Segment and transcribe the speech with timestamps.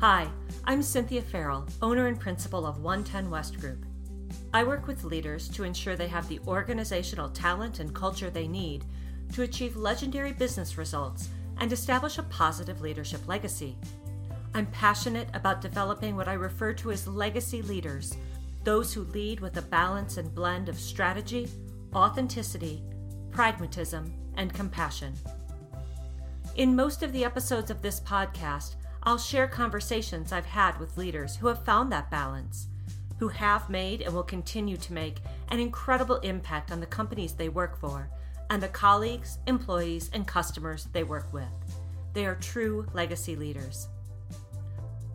[0.00, 0.30] Hi,
[0.64, 3.84] I'm Cynthia Farrell, owner and principal of 110 West Group.
[4.54, 8.86] I work with leaders to ensure they have the organizational talent and culture they need
[9.34, 11.28] to achieve legendary business results
[11.58, 13.76] and establish a positive leadership legacy.
[14.54, 18.16] I'm passionate about developing what I refer to as legacy leaders,
[18.64, 21.46] those who lead with a balance and blend of strategy,
[21.94, 22.82] authenticity,
[23.32, 25.12] pragmatism, and compassion.
[26.56, 31.36] In most of the episodes of this podcast, I'll share conversations I've had with leaders
[31.36, 32.68] who have found that balance,
[33.18, 35.16] who have made and will continue to make
[35.48, 38.10] an incredible impact on the companies they work for
[38.50, 41.48] and the colleagues, employees, and customers they work with.
[42.12, 43.88] They are true legacy leaders.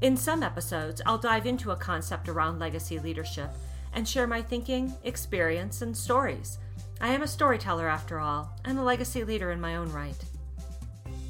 [0.02, 3.50] In some episodes, I'll dive into a concept around legacy leadership
[3.94, 6.58] and share my thinking, experience, and stories.
[7.02, 10.24] I am a storyteller after all, and a legacy leader in my own right.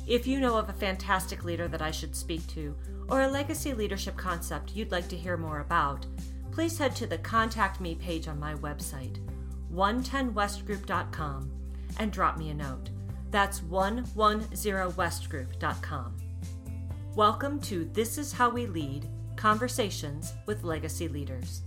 [0.07, 2.75] If you know of a fantastic leader that I should speak to,
[3.09, 6.05] or a legacy leadership concept you'd like to hear more about,
[6.51, 9.17] please head to the Contact Me page on my website,
[9.73, 11.51] 110westgroup.com,
[11.97, 12.91] and drop me a note.
[13.31, 16.17] That's 110westgroup.com.
[17.15, 21.63] Welcome to This Is How We Lead Conversations with Legacy Leaders.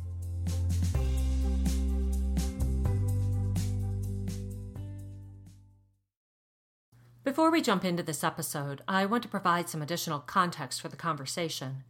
[7.38, 10.96] Before we jump into this episode, I want to provide some additional context for the
[10.96, 11.84] conversation.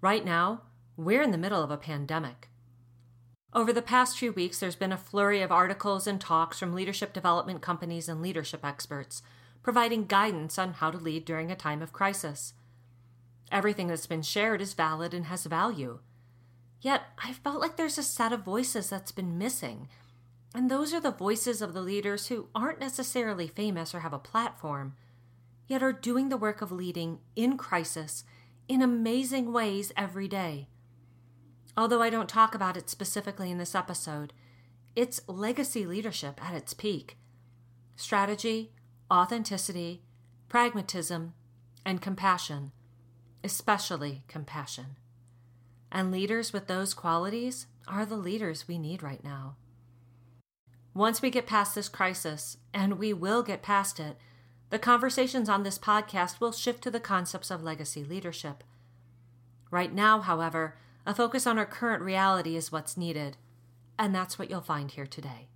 [0.00, 0.62] Right now,
[0.96, 2.48] we're in the middle of a pandemic.
[3.52, 7.12] Over the past few weeks, there's been a flurry of articles and talks from leadership
[7.12, 9.22] development companies and leadership experts
[9.64, 12.52] providing guidance on how to lead during a time of crisis.
[13.50, 15.98] Everything that's been shared is valid and has value.
[16.80, 19.88] Yet, I felt like there's a set of voices that's been missing
[20.54, 24.18] and those are the voices of the leaders who aren't necessarily famous or have a
[24.18, 24.94] platform,
[25.66, 28.24] yet are doing the work of leading in crisis
[28.68, 30.68] in amazing ways every day.
[31.76, 34.32] Although I don't talk about it specifically in this episode,
[34.96, 37.16] it's legacy leadership at its peak
[37.96, 38.72] strategy,
[39.12, 40.02] authenticity,
[40.48, 41.34] pragmatism,
[41.84, 42.72] and compassion,
[43.44, 44.96] especially compassion.
[45.92, 49.56] And leaders with those qualities are the leaders we need right now.
[50.94, 54.16] Once we get past this crisis, and we will get past it,
[54.70, 58.64] the conversations on this podcast will shift to the concepts of legacy leadership.
[59.70, 63.36] Right now, however, a focus on our current reality is what's needed,
[63.96, 65.46] and that's what you'll find here today.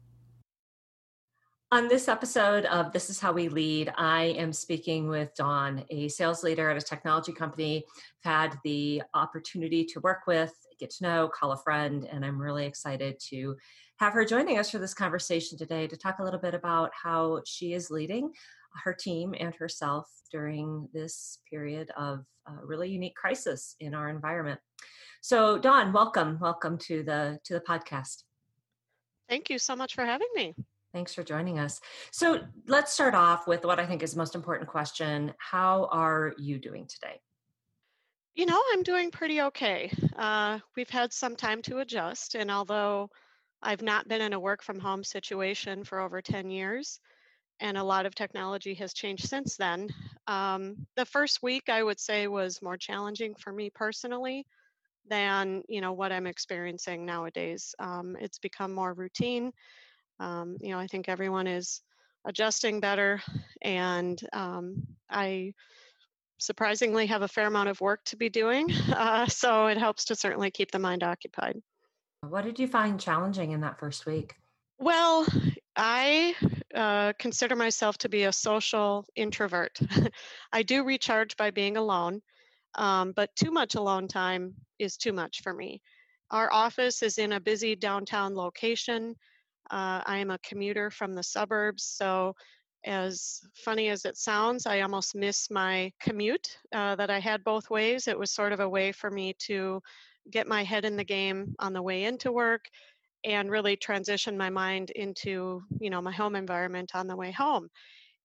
[1.73, 6.07] On this episode of This Is How We Lead, I am speaking with Dawn, a
[6.07, 7.85] sales leader at a technology company.
[8.25, 12.41] I've had the opportunity to work with, get to know, call a friend, and I'm
[12.41, 13.57] really excited to
[13.99, 17.43] have her joining us for this conversation today to talk a little bit about how
[17.47, 18.33] she is leading
[18.83, 22.25] her team and herself during this period of
[22.63, 24.61] really unique crisis in our environment.
[25.21, 28.25] So, Dawn, welcome, welcome to the to the podcast.
[29.29, 30.55] Thank you so much for having me.
[30.93, 31.81] Thanks for joining us.
[32.11, 35.33] So, let's start off with what I think is the most important question.
[35.39, 37.21] How are you doing today?
[38.35, 39.91] You know, I'm doing pretty okay.
[40.17, 43.09] Uh, we've had some time to adjust, and although
[43.65, 47.01] I've not been in a work from home situation for over 10 years,
[47.61, 49.89] and a lot of technology has changed since then.
[50.29, 54.47] Um, the first week, I would say, was more challenging for me personally
[55.09, 57.75] than you know what I'm experiencing nowadays.
[57.79, 59.53] Um, it's become more routine.
[60.21, 61.83] Um, you know, I think everyone is
[62.27, 63.23] adjusting better,
[63.63, 65.55] and um, I
[66.39, 68.69] surprisingly have a fair amount of work to be doing.
[68.95, 71.61] Uh, so it helps to certainly keep the mind occupied.
[72.31, 74.37] What did you find challenging in that first week?
[74.79, 75.27] Well,
[75.77, 76.35] I
[76.75, 79.79] uh, consider myself to be a social introvert.
[80.53, 82.21] I do recharge by being alone,
[82.75, 85.81] um, but too much alone time is too much for me.
[86.31, 89.15] Our office is in a busy downtown location.
[89.71, 92.35] Uh, I am a commuter from the suburbs, so
[92.85, 97.71] as funny as it sounds, I almost miss my commute uh, that I had both
[97.71, 98.09] ways.
[98.09, 99.81] It was sort of a way for me to
[100.31, 102.65] get my head in the game on the way into work
[103.25, 107.69] and really transition my mind into you know my home environment on the way home.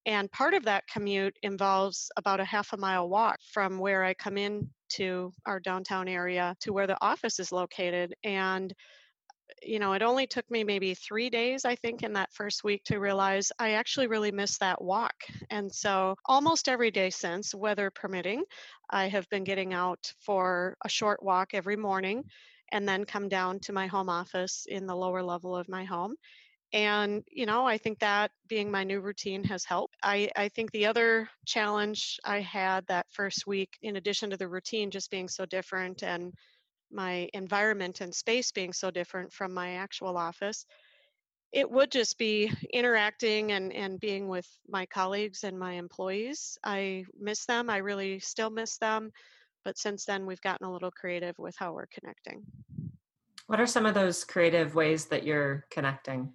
[0.05, 4.13] And part of that commute involves about a half a mile walk from where i
[4.13, 8.13] come in to our downtown area to where the office is located.
[8.23, 8.73] And
[9.63, 12.83] you know, it only took me maybe three days, I think, in that first week
[12.85, 15.15] to realize I actually really missed that walk.
[15.49, 18.43] And so, almost every day since, weather permitting,
[18.89, 22.23] I have been getting out for a short walk every morning
[22.71, 26.15] and then come down to my home office in the lower level of my home
[26.71, 29.95] And, you know, I think that being my new routine has helped.
[30.03, 34.47] I, I think the other challenge I had that first week, in addition to the
[34.47, 36.33] routine just being so different and
[36.91, 40.65] my environment and space being so different from my actual office,
[41.51, 46.57] it would just be interacting and, and being with my colleagues and my employees.
[46.63, 47.69] I miss them.
[47.69, 49.11] I really still miss them.
[49.65, 52.43] But since then, we've gotten a little creative with how we're connecting.
[53.47, 56.33] What are some of those creative ways that you're connecting?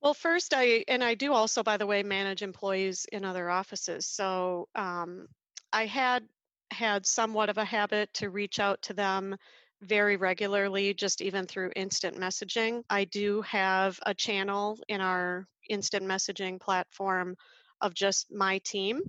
[0.00, 4.06] Well, first, I and I do also, by the way, manage employees in other offices.
[4.06, 5.26] So um,
[5.72, 6.24] I had
[6.70, 9.36] had somewhat of a habit to reach out to them
[9.82, 12.82] very regularly, just even through instant messaging.
[12.90, 17.36] I do have a channel in our instant messaging platform
[17.80, 19.00] of just my team.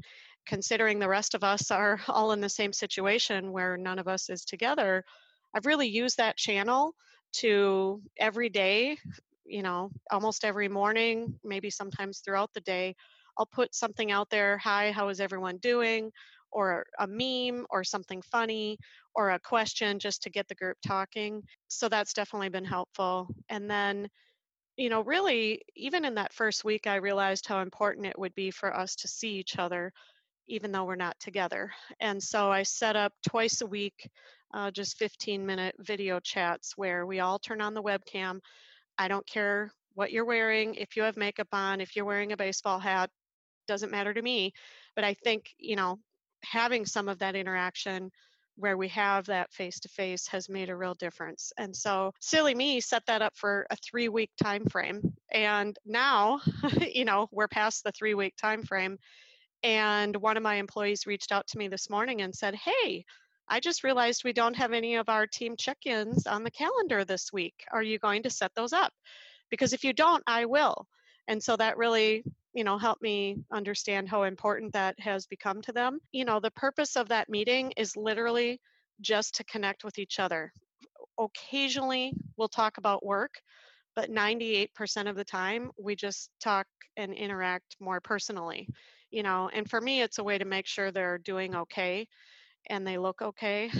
[0.45, 4.29] Considering the rest of us are all in the same situation where none of us
[4.29, 5.03] is together,
[5.53, 6.93] I've really used that channel
[7.37, 8.97] to every day,
[9.45, 12.95] you know, almost every morning, maybe sometimes throughout the day,
[13.37, 14.57] I'll put something out there.
[14.59, 16.11] Hi, how is everyone doing?
[16.51, 18.77] Or a meme or something funny
[19.15, 21.43] or a question just to get the group talking.
[21.67, 23.27] So that's definitely been helpful.
[23.49, 24.09] And then,
[24.77, 28.51] you know, really, even in that first week, I realized how important it would be
[28.51, 29.91] for us to see each other,
[30.47, 31.71] even though we're not together.
[31.99, 34.09] And so I set up twice a week,
[34.53, 38.39] uh, just 15 minute video chats where we all turn on the webcam.
[38.97, 42.37] I don't care what you're wearing, if you have makeup on, if you're wearing a
[42.37, 43.09] baseball hat,
[43.67, 44.53] doesn't matter to me.
[44.95, 45.99] But I think, you know,
[46.43, 48.11] having some of that interaction
[48.55, 51.53] where we have that face to face has made a real difference.
[51.57, 55.01] And so silly me set that up for a 3 week time frame
[55.31, 56.41] and now,
[56.93, 58.97] you know, we're past the 3 week time frame
[59.63, 63.05] and one of my employees reached out to me this morning and said, "Hey,
[63.47, 67.33] I just realized we don't have any of our team check-ins on the calendar this
[67.33, 67.65] week.
[67.71, 68.93] Are you going to set those up?
[69.49, 70.87] Because if you don't, I will."
[71.27, 75.71] And so that really you know help me understand how important that has become to
[75.71, 75.99] them.
[76.11, 78.59] You know the purpose of that meeting is literally
[79.01, 80.51] just to connect with each other.
[81.19, 83.31] Occasionally we'll talk about work
[83.95, 88.67] but 98% of the time we just talk and interact more personally
[89.11, 92.07] you know and for me it's a way to make sure they're doing okay
[92.69, 93.71] and they look okay.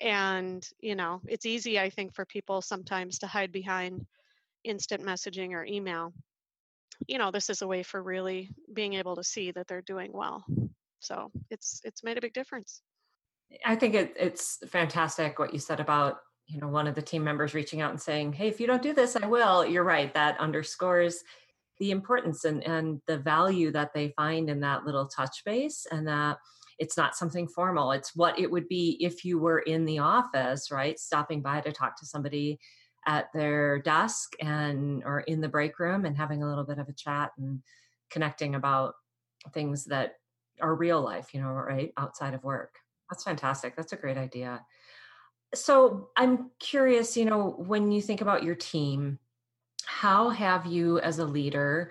[0.00, 4.04] And you know it's easy i think for people sometimes to hide behind
[4.64, 6.12] instant messaging or email
[7.06, 10.10] you know, this is a way for really being able to see that they're doing
[10.12, 10.44] well.
[11.00, 12.82] So it's it's made a big difference.
[13.64, 17.24] I think it, it's fantastic what you said about you know one of the team
[17.24, 20.12] members reaching out and saying, "Hey, if you don't do this, I will." You're right.
[20.14, 21.22] That underscores
[21.78, 26.06] the importance and and the value that they find in that little touch base, and
[26.06, 26.38] that
[26.78, 27.92] it's not something formal.
[27.92, 30.98] It's what it would be if you were in the office, right?
[30.98, 32.58] Stopping by to talk to somebody
[33.06, 36.88] at their desk and or in the break room and having a little bit of
[36.88, 37.62] a chat and
[38.10, 38.94] connecting about
[39.52, 40.14] things that
[40.60, 42.76] are real life, you know, right outside of work.
[43.10, 43.74] That's fantastic.
[43.76, 44.64] That's a great idea.
[45.54, 49.18] So I'm curious, you know, when you think about your team,
[49.84, 51.90] how have you as a leader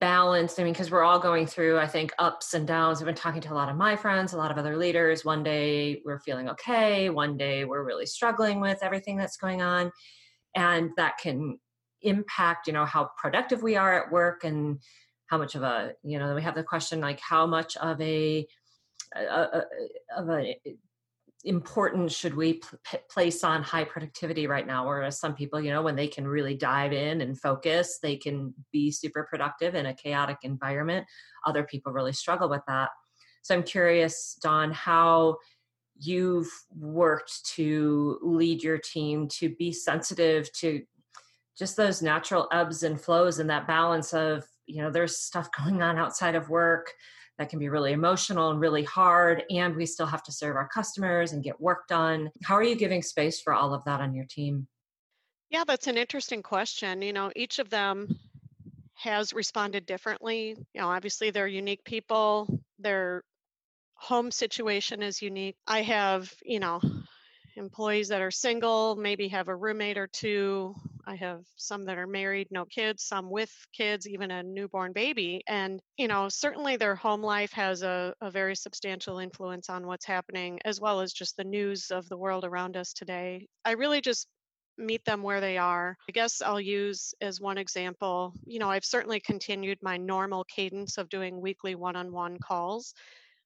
[0.00, 0.60] balanced?
[0.60, 3.00] I mean, because we're all going through, I think, ups and downs.
[3.00, 5.24] I've been talking to a lot of my friends, a lot of other leaders.
[5.24, 9.92] One day we're feeling okay, one day we're really struggling with everything that's going on.
[10.54, 11.58] And that can
[12.02, 14.78] impact, you know, how productive we are at work and
[15.26, 18.46] how much of a, you know, we have the question like how much of a,
[19.14, 19.62] a, a
[20.16, 20.56] of a
[21.46, 25.80] important should we p- place on high productivity right now whereas some people you know
[25.80, 29.94] when they can really dive in and focus they can be super productive in a
[29.94, 31.06] chaotic environment.
[31.46, 32.90] Other people really struggle with that.
[33.42, 35.36] So i'm curious dawn how
[35.98, 40.82] you've worked to lead your team to be sensitive to
[41.58, 45.82] just those natural ebbs and flows and that balance of you know there's stuff going
[45.82, 46.92] on outside of work
[47.38, 50.68] that can be really emotional and really hard and we still have to serve our
[50.68, 52.30] customers and get work done.
[52.44, 54.66] How are you giving space for all of that on your team?
[55.50, 58.08] Yeah that's an interesting question you know each of them
[58.94, 63.22] has responded differently you know obviously they're unique people their
[63.96, 65.56] home situation is unique.
[65.66, 66.80] I have you know
[67.56, 70.74] employees that are single maybe have a roommate or two
[71.06, 75.42] I have some that are married, no kids, some with kids, even a newborn baby.
[75.46, 76.10] And, you mm.
[76.10, 80.80] know, certainly their home life has a, a very substantial influence on what's happening, as
[80.80, 83.46] well as just the news of the world around us today.
[83.64, 84.26] I really just
[84.78, 85.96] meet them where they are.
[86.08, 90.98] I guess I'll use as one example, you know, I've certainly continued my normal cadence
[90.98, 92.92] of doing weekly one on one calls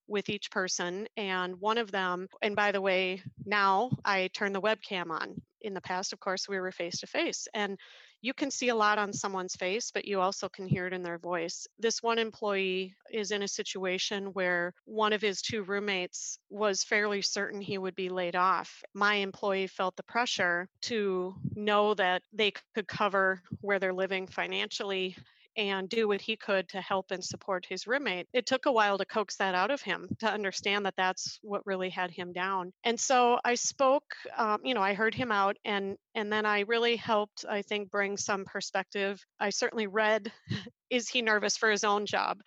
[0.08, 1.06] with each person.
[1.16, 5.40] And one of them, and by the way, now I turn the webcam on.
[5.60, 7.48] In the past, of course, we were face to face.
[7.54, 7.78] And,
[8.22, 11.02] you can see a lot on someone's face, but you also can hear it in
[11.02, 11.66] their voice.
[11.78, 17.22] This one employee is in a situation where one of his two roommates was fairly
[17.22, 18.82] certain he would be laid off.
[18.92, 25.16] My employee felt the pressure to know that they could cover where they're living financially
[25.60, 28.26] and do what he could to help and support his roommate.
[28.32, 31.66] It took a while to coax that out of him to understand that that's what
[31.66, 32.72] really had him down.
[32.82, 36.60] And so I spoke, um, you know, I heard him out, and and then I
[36.60, 39.22] really helped, I think, bring some perspective.
[39.38, 40.32] I certainly read,
[40.90, 42.40] is he nervous for his own job?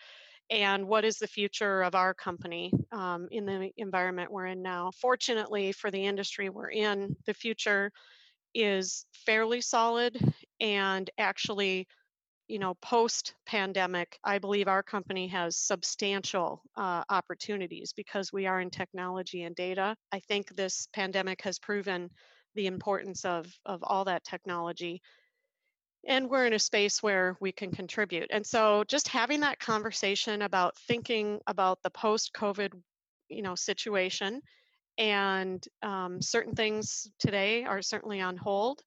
[0.50, 4.91] and what is the future of our company um, in the environment we're in now.
[5.00, 7.93] Fortunately, for the industry we're in, the future
[8.53, 10.20] is fairly solid
[10.60, 11.88] and actually
[12.48, 18.60] you know, post pandemic, I believe our company has substantial uh, opportunities because we are
[18.60, 19.96] in technology and data.
[20.12, 22.10] I think this pandemic has proven
[22.56, 25.02] the importance of, of all that technology.
[26.06, 28.30] And we're in a space where we can contribute.
[28.30, 32.74] And so just having that conversation about thinking about the post COVID,
[33.30, 34.42] you know, situation
[34.98, 38.82] and um, certain things today are certainly on hold,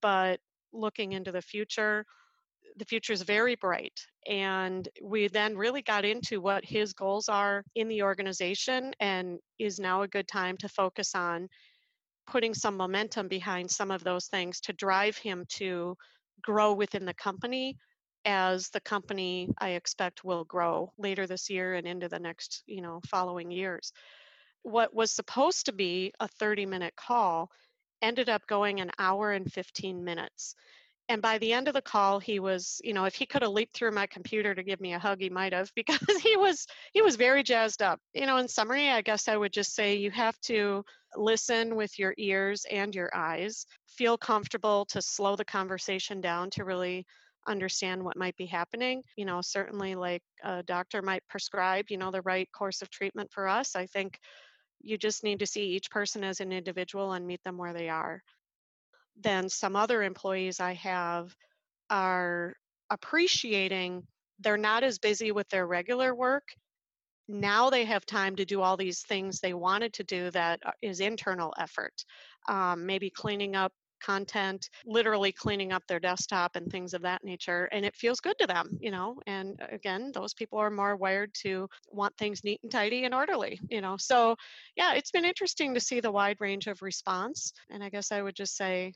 [0.00, 0.40] but
[0.72, 2.06] looking into the future,
[2.76, 3.98] the future is very bright.
[4.26, 9.78] And we then really got into what his goals are in the organization, and is
[9.78, 11.48] now a good time to focus on
[12.26, 15.96] putting some momentum behind some of those things to drive him to
[16.42, 17.76] grow within the company
[18.24, 22.82] as the company I expect will grow later this year and into the next, you
[22.82, 23.92] know, following years.
[24.62, 27.50] What was supposed to be a 30 minute call
[28.02, 30.54] ended up going an hour and 15 minutes
[31.10, 33.50] and by the end of the call he was you know if he could have
[33.50, 36.66] leaped through my computer to give me a hug he might have because he was
[36.94, 38.00] he was very jazzed up.
[38.14, 40.82] You know in summary i guess i would just say you have to
[41.16, 46.64] listen with your ears and your eyes feel comfortable to slow the conversation down to
[46.64, 47.04] really
[47.48, 49.02] understand what might be happening.
[49.16, 53.30] You know certainly like a doctor might prescribe you know the right course of treatment
[53.32, 53.74] for us.
[53.74, 54.18] I think
[54.82, 57.88] you just need to see each person as an individual and meet them where they
[57.88, 58.22] are
[59.16, 61.34] then some other employees I have
[61.88, 62.54] are
[62.90, 64.06] appreciating
[64.40, 66.48] they're not as busy with their regular work.
[67.28, 70.72] Now they have time to do all these things they wanted to do that uh,
[70.82, 72.04] internal effort.
[72.48, 77.68] Um, maybe cleaning up content, literally cleaning up their desktop and things of that nature.
[77.72, 79.16] And it feels good to them, you know.
[79.26, 83.14] And uh, again, those people are more wired to want things neat and tidy and
[83.14, 83.96] orderly, you know.
[83.98, 84.36] So,
[84.76, 87.52] yeah, it's been interesting to see the wide range of response.
[87.70, 88.92] And I guess I would just say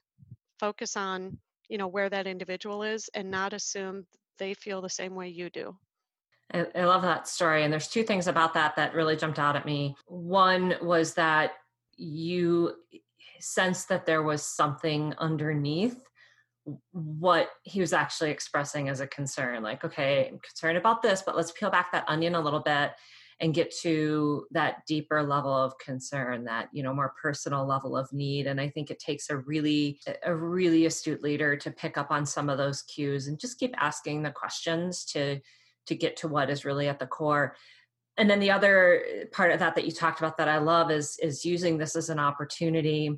[0.58, 4.06] focus on, you know, where that individual is and not assume
[4.38, 5.76] they feel the same way you do.
[6.52, 7.64] I, I love that story.
[7.64, 9.96] And there's two things about that that really jumped out at me.
[10.06, 11.52] One was that
[11.96, 12.74] you
[13.40, 16.02] sense that there was something underneath
[16.92, 21.36] what he was actually expressing as a concern like okay i'm concerned about this but
[21.36, 22.92] let's peel back that onion a little bit
[23.40, 28.12] and get to that deeper level of concern that you know more personal level of
[28.12, 28.46] need.
[28.46, 32.26] And i think it takes a really a really astute leader to pick up on
[32.26, 35.40] some of those cues and just keep asking the questions to
[35.86, 37.56] to get to what is really at the core
[38.16, 41.18] and then the other part of that that you talked about that i love is
[41.22, 43.10] is using this as an opportunity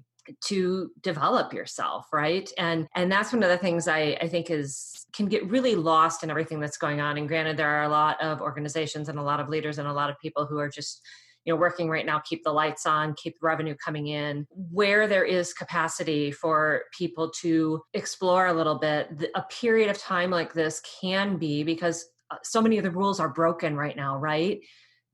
[0.43, 2.51] to develop yourself right?
[2.59, 6.23] And and that's one of the things I, I think is can get really lost
[6.23, 7.17] in everything that's going on.
[7.17, 9.93] And granted there are a lot of organizations and a lot of leaders and a
[9.93, 11.03] lot of people who are just
[11.45, 14.47] you know working right now keep the lights on keep revenue coming in.
[14.51, 20.31] Where there is capacity for people to explore a little bit a period of time
[20.31, 24.17] like this can be because uh, so many of the rules are broken right now
[24.17, 24.59] right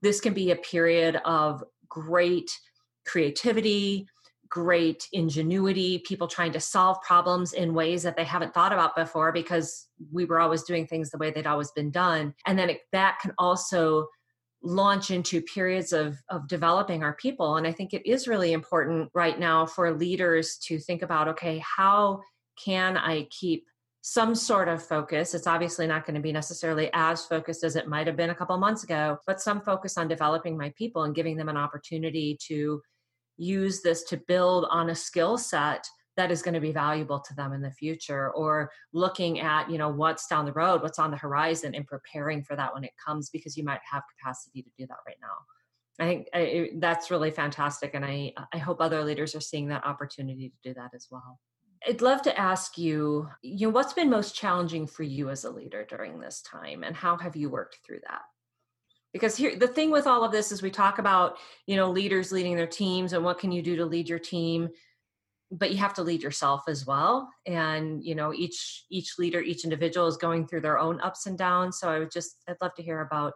[0.03, 2.51] this can be a period of great
[3.07, 4.07] creativity
[4.53, 9.33] great ingenuity, people trying to solve problems in ways that they haven't thought about before
[9.33, 12.35] because we were always doing things the way they'd always been done.
[12.47, 14.09] And then it, that can also
[14.63, 17.57] launch into periods of, of developing our people.
[17.57, 21.63] And I think it is really important right now for leaders to think about okay,
[21.65, 22.21] how
[22.63, 23.65] can I keep
[24.03, 25.33] some sort of focus.
[25.33, 28.35] It's obviously not going to be necessarily as focused as it might have been a
[28.35, 32.37] couple months ago, but some focus on developing my people and giving them an opportunity
[32.49, 32.83] to
[33.37, 37.35] use this to build on a skill set that is going to be valuable to
[37.35, 41.11] them in the future or looking at you know what's down the road what's on
[41.11, 44.69] the horizon and preparing for that when it comes because you might have capacity to
[44.79, 49.03] do that right now i think I, that's really fantastic and i i hope other
[49.03, 51.41] leaders are seeing that opportunity to do that as well
[51.89, 55.51] i'd love to ask you you know what's been most challenging for you as a
[55.51, 58.23] leader during this time and how have you worked through that?
[59.13, 61.37] Because here the thing with all of this is we talk about
[61.67, 64.71] you know leaders leading their teams and what can you do to lead your team
[65.55, 67.29] but you have to lead yourself as well.
[67.47, 71.37] And you know each each leader each individual is going through their own ups and
[71.37, 71.79] downs.
[71.79, 73.35] So i would just i'd love to hear about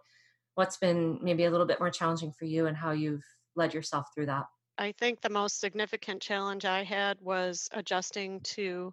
[0.54, 3.24] what's been maybe a little bit more challenging for you and how you've
[3.54, 4.46] led yourself through that
[4.78, 8.92] i think the most significant challenge i had was adjusting to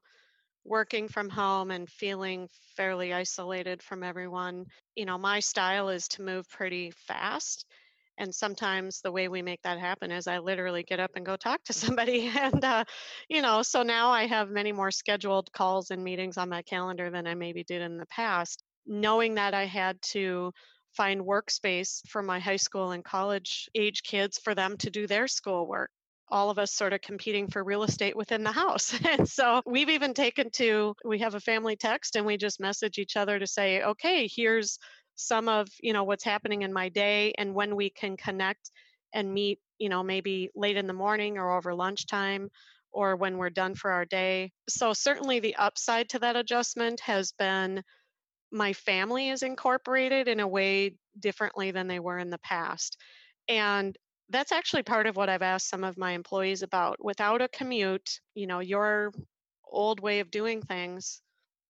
[0.66, 4.66] working from home and feeling fairly isolated from everyone.
[4.96, 7.66] You know my style is to move pretty fast
[8.20, 11.36] and sometimes the way we make that happen is i literally get up and go
[11.36, 12.84] talk to somebody and uh,
[13.30, 17.10] you know so now i have many more scheduled calls and meetings on my calendar
[17.10, 18.64] than i maybe did in the past.
[18.86, 20.52] Knowing that i had to
[20.96, 25.28] find workspace for my high school and college age kids for them to do their
[25.28, 25.90] schoolwork
[26.30, 28.98] all of us sort of competing for real estate within the house.
[29.08, 32.98] and so we've even taken to, we have a family text and we just message
[32.98, 34.80] each other to say, okay, here's
[35.16, 38.72] some of you know what's happening in my day and when we can connect
[39.14, 42.50] and meet you know maybe late in the morning or over lunchtime
[42.92, 47.32] or when we're done for our day so certainly the upside to that adjustment has
[47.34, 47.84] been
[48.54, 52.98] my family is incorporated in a way differently than they were in the past
[53.50, 53.98] and
[54.30, 57.04] that's actually part of what I've asked some of my employees about.
[57.04, 59.12] Without a commute, you know, your
[59.66, 61.22] old way of doing things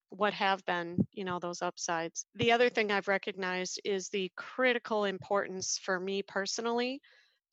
[0.10, 2.26] what have been, you know, those upsides.
[2.36, 7.02] The other thing I've recognized is the critical importance for me personally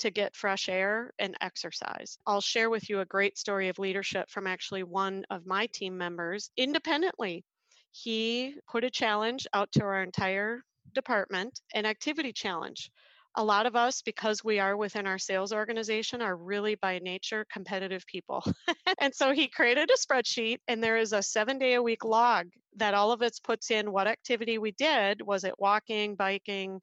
[0.01, 2.19] to get fresh air and exercise.
[2.27, 5.97] I'll share with you a great story of leadership from actually one of my team
[5.97, 7.45] members independently.
[7.93, 10.63] He put a challenge out to our entire
[10.95, 12.91] department, an activity challenge
[13.37, 17.47] a lot of us, because we are within our sales organization, are really by nature
[17.53, 18.45] competitive people.
[19.01, 22.49] and so he created a spreadsheet, and there is a seven day a week log
[22.77, 26.81] that all of it puts in what activity we did was it walking, biking,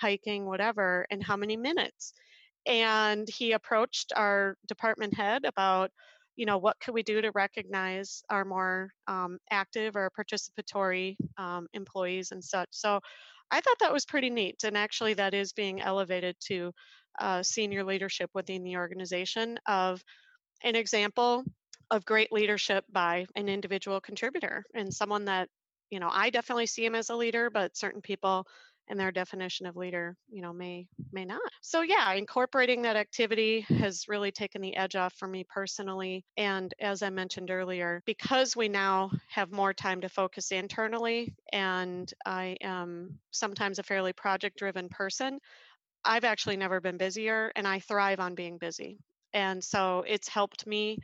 [0.00, 2.14] hiking, whatever, and how many minutes.
[2.66, 5.90] And he approached our department head about
[6.36, 11.66] you know what could we do to recognize our more um, active or participatory um,
[11.74, 13.00] employees and such so
[13.50, 14.62] I thought that was pretty neat.
[14.64, 16.72] And actually, that is being elevated to
[17.18, 20.02] uh, senior leadership within the organization of
[20.62, 21.44] an example
[21.90, 25.48] of great leadership by an individual contributor and someone that,
[25.90, 28.46] you know, I definitely see him as a leader, but certain people
[28.90, 31.40] and their definition of leader you know may may not.
[31.62, 36.24] So yeah incorporating that activity has really taken the edge off for me personally.
[36.36, 42.12] And as i mentioned earlier because we now have more time to focus internally and
[42.26, 45.38] i am sometimes a fairly project driven person
[46.04, 48.98] i've actually never been busier and i thrive on being busy.
[49.32, 50.98] And so it's helped me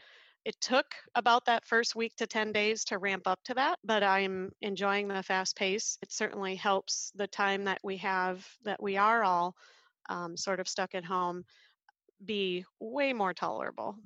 [0.47, 4.05] it took about that first week to 10 days to ramp up to that, but
[4.05, 5.99] I'm enjoying the fast pace.
[6.03, 9.57] It certainly helps the time that we have, that we are all
[10.09, 11.45] um, sort of stuck at home,
[12.25, 13.97] be way more tolerable.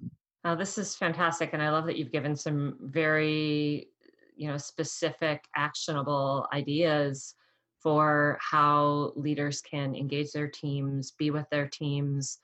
[0.46, 1.50] Oh, this is fantastic.
[1.53, 3.88] And I love that you've given some very,
[4.35, 7.35] you know, specific, actionable ideas
[7.83, 12.38] for how leaders can engage their teams, be with their teams,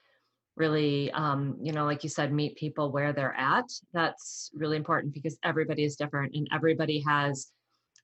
[0.56, 3.66] really um, you know like you said meet people where they're at.
[3.92, 7.52] That's really important because everybody is different and everybody has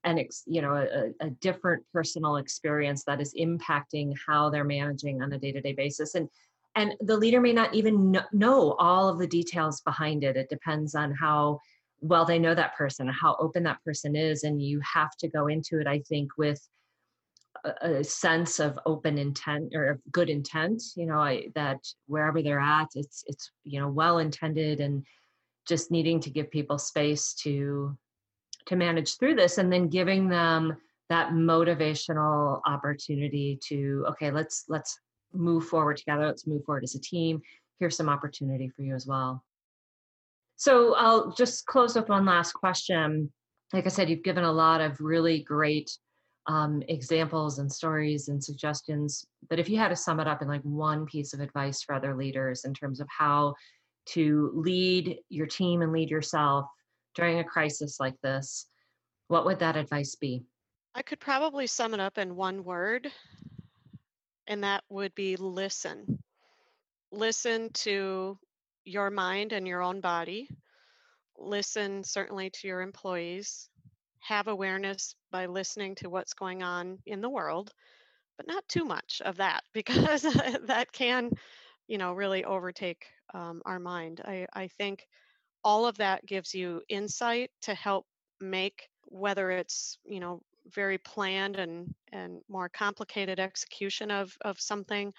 [0.05, 5.23] an ex, you know a, a different personal experience that is impacting how they're managing
[5.23, 6.15] on a day-to-day basis.
[6.15, 6.29] And
[6.75, 10.37] and the leader may not even know all of the details behind it.
[10.37, 11.61] It depends on how
[12.03, 15.47] well they know that person how open that person is and you have to go
[15.47, 16.69] into it i think with
[17.83, 22.89] a sense of open intent or good intent you know I, that wherever they're at
[22.95, 25.05] it's it's you know well intended and
[25.69, 27.97] just needing to give people space to
[28.67, 30.77] to manage through this and then giving them
[31.09, 34.99] that motivational opportunity to okay let's let's
[35.35, 36.27] move forward together.
[36.27, 37.43] Let's move forward as a team.
[37.79, 39.45] Here's some opportunity for you as well.
[40.57, 43.33] So i'll just close with one last question.
[43.73, 45.91] Like i said you've given a lot of really great
[46.47, 49.27] um, examples and stories and suggestions.
[49.49, 51.95] But if you had to sum it up in like one piece of advice for
[51.95, 53.55] other leaders in terms of how
[54.07, 56.67] to lead your team and lead yourself
[57.15, 58.67] during a crisis like this,
[59.29, 60.43] what would that advice be?
[60.95, 63.11] I could probably sum it up in one word,
[64.47, 66.23] and that would be listen.
[67.13, 68.39] Listen to
[68.85, 70.49] your mind and your own body.
[71.39, 73.71] Listen certainly to your employees
[74.23, 77.73] have awareness by listening to what's going on in the world,
[78.37, 81.31] but not too much of that because that can,
[81.89, 84.21] you know, really overtake um, our mind.
[84.25, 85.07] I, I think
[85.65, 88.07] all of that gives you insight to help
[88.41, 95.13] make whether it's, you know, very planned and, and more complicated execution of, of something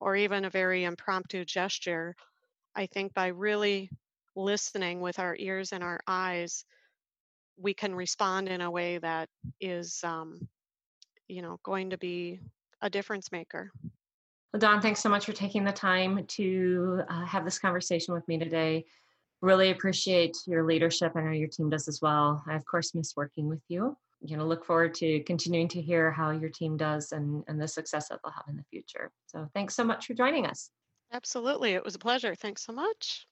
[0.00, 2.14] or even a very impromptu gesture.
[2.74, 3.90] I think by really
[4.36, 6.64] listening with our ears and our eyes,
[7.60, 9.28] we can respond in a way that
[9.60, 10.48] is, um,
[11.28, 12.40] you know, going to be
[12.80, 13.70] a difference maker.
[14.52, 18.26] Well, Dawn, thanks so much for taking the time to uh, have this conversation with
[18.26, 18.84] me today.
[19.42, 21.12] Really appreciate your leadership.
[21.14, 22.42] I know your team does as well.
[22.46, 23.96] I, of course, miss working with you.
[24.22, 27.68] You know, look forward to continuing to hear how your team does and, and the
[27.68, 29.10] success that they'll have in the future.
[29.26, 30.70] So, thanks so much for joining us.
[31.12, 31.72] Absolutely.
[31.72, 32.34] It was a pleasure.
[32.34, 33.26] Thanks so much.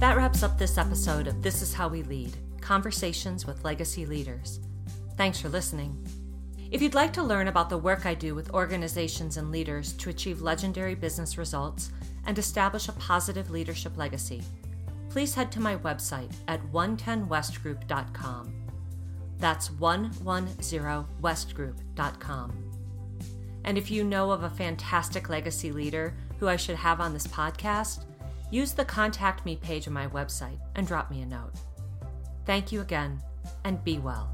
[0.00, 4.60] That wraps up this episode of This Is How We Lead Conversations with Legacy Leaders.
[5.16, 5.96] Thanks for listening.
[6.70, 10.10] If you'd like to learn about the work I do with organizations and leaders to
[10.10, 11.92] achieve legendary business results
[12.26, 14.42] and establish a positive leadership legacy,
[15.08, 18.52] please head to my website at 110westgroup.com.
[19.38, 22.52] That's 110westgroup.com.
[23.64, 27.26] And if you know of a fantastic legacy leader who I should have on this
[27.26, 28.04] podcast,
[28.54, 31.52] use the Contact Me page on my website and drop me a note.
[32.46, 33.20] Thank you again,
[33.64, 34.33] and be well.